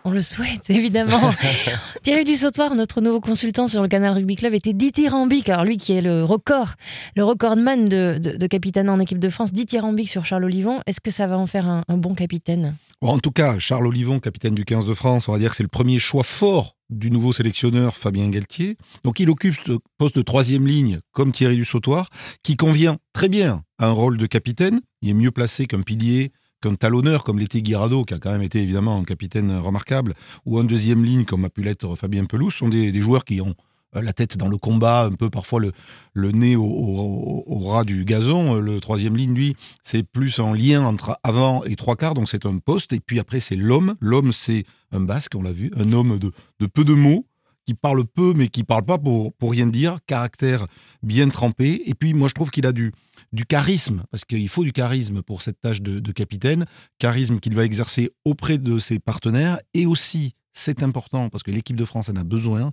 [0.07, 1.19] On le souhaite, évidemment.
[2.03, 5.49] Thierry Dussautoir, notre nouveau consultant sur le canal Rugby Club, était dithyrambique.
[5.49, 6.75] Alors lui qui est le record,
[7.17, 10.79] le recordman de, de, capitaine en équipe de France, dithyrambique sur Charles Olivon.
[10.87, 12.77] Est-ce que ça va en faire un, bon capitaine?
[13.01, 15.63] En tout cas, Charles Olivon, capitaine du 15 de France, on va dire que c'est
[15.63, 18.77] le premier choix fort du nouveau sélectionneur Fabien Galtier.
[19.03, 22.07] Donc il occupe ce poste de troisième ligne comme Thierry Dussautoir,
[22.43, 24.79] qui convient très bien à un rôle de capitaine.
[25.01, 28.41] Il est mieux placé qu'un pilier qu'un talonneur comme l'était Guirado, qui a quand même
[28.41, 30.13] été évidemment un capitaine remarquable,
[30.45, 33.55] ou un deuxième ligne comme a pu l'être Fabien Pelouse, sont des, joueurs qui ont
[33.95, 35.61] euh, la tête dans le combat, un peu parfois
[36.13, 38.55] le, nez au, ras du gazon.
[38.55, 42.45] Le troisième ligne, lui, c'est plus en lien entre avant et trois quarts, donc c'est
[42.45, 42.93] un poste.
[42.93, 43.95] Et puis après, c'est l'homme.
[43.99, 47.25] L'homme, c'est un basque, on l'a vu, un homme de, de peu de mots,
[47.67, 50.67] qui parle peu, mais qui parle pas pour, pour rien dire, caractère
[51.03, 51.81] bien trempé.
[51.85, 52.93] Et puis, moi, je trouve qu'il a du,
[53.33, 56.65] du charisme, parce qu'il faut du charisme pour cette tâche de, chapitain,
[56.99, 61.75] charisme qu'il va exercer auprès de ses partenaires, et aussi, c'est important, parce que l'équipe
[61.75, 62.71] de France en a besoin,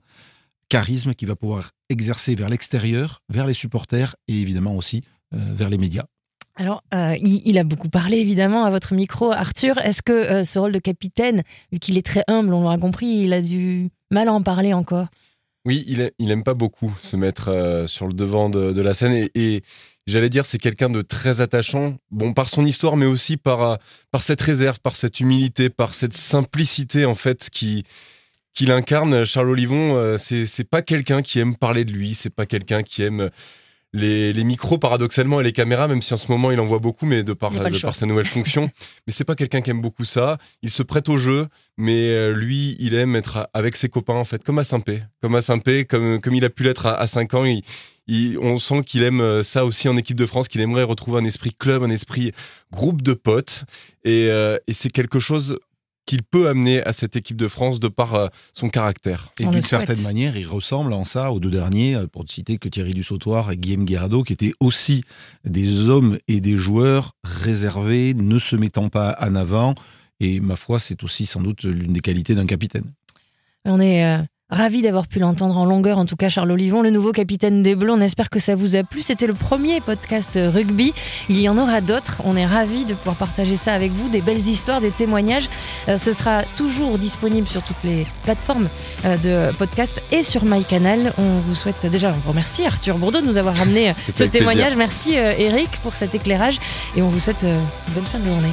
[0.68, 5.02] charisme qu'il va pouvoir exercer vers l'extérieur, vers les supporters, et évidemment aussi
[5.34, 6.04] euh, vers les médias.
[6.56, 9.76] Alors, euh, il, a beaucoup parlé évidemment à votre micro, Arthur.
[9.78, 11.42] Est-ce que euh, ce rôle de capitaine,
[11.72, 14.72] vu qu'il est très humble, on l'aura compris, il a du mal à en parler
[14.72, 15.08] encore?
[15.64, 19.62] Oui, il, il aime pas beaucoup se mettre sur le devant de, la scène et
[20.06, 23.76] J'allais dire, c'est quelqu'un de très attachant, bon, par son histoire, mais aussi par, euh,
[24.10, 27.84] par cette réserve, par cette humilité, par cette simplicité, en fait, qui,
[28.52, 29.24] qu'il incarne.
[29.24, 33.02] Charles Olivon, euh, c'est, pas quelqu'un qui aime parler de lui, c'est pas quelqu'un qui
[33.02, 33.30] aime
[33.94, 36.80] les, les, micros paradoxalement et les caméras, même si en ce moment il en voit
[36.80, 38.68] beaucoup, mais de par, de par sa nouvelle fonction.
[39.06, 40.36] mais c'est pas quelqu'un qui aime beaucoup ça.
[40.62, 41.46] Il se prête au jeu,
[41.78, 45.34] mais euh, lui, il aime être avec ses copains en fait, comme à Saint-Pé, comme
[45.36, 47.44] à Saint-Pé, comme comme il a pu l'être à, à 5 ans.
[47.44, 47.62] Il,
[48.08, 51.24] on sent qu'il aime euh, ça aussi en équipe de France, qu'il aimerait retrouver un
[51.24, 52.32] esprit club, un esprit
[52.72, 53.64] groupe de potes,
[54.04, 55.58] et, euh, et c'est quelque chose
[56.06, 59.32] qu'il peut amener à cette équipe de France de par euh, son caractère.
[59.40, 62.68] Et d'une certaine manière, il ressemble en ça aux deux derniers, pour ne citer que
[62.68, 65.02] Thierry Dussautoir et Guillaume Guerrado, qui étaient aussi
[65.44, 69.74] des hommes et des joueurs réservés, ne se mettant pas en avant.
[70.20, 72.92] Et ma foi, c'est aussi sans doute l'une des qualités d'un capitaine.
[73.64, 74.22] On est euh,
[74.54, 77.74] Ravi d'avoir pu l'entendre en longueur, en tout cas Charles Olivon, le nouveau capitaine des
[77.74, 77.90] Bleus.
[77.90, 79.02] On espère que ça vous a plu.
[79.02, 80.94] C'était le premier podcast rugby.
[81.28, 82.22] Il y en aura d'autres.
[82.24, 85.50] On est ravis de pouvoir partager ça avec vous, des belles histoires, des témoignages.
[85.88, 88.68] Euh, ce sera toujours disponible sur toutes les plateformes
[89.04, 89.16] euh,
[89.50, 91.14] de podcast et sur MyCanal.
[91.18, 94.76] On vous souhaite déjà, on remercie Arthur Bourdeau de nous avoir ramené ce témoignage.
[94.76, 96.60] Merci euh, Eric pour cet éclairage
[96.94, 98.52] et on vous souhaite une bonne fin de journée.